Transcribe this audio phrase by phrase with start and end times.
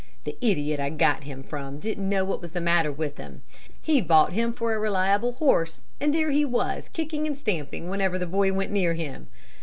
[0.23, 3.43] The idiot I got him from didn't know what was the matter with him.
[3.83, 8.17] He'd bought him for a reliable horse, and there he was, kicking and stamping whenever
[8.17, 9.27] the boy went near him.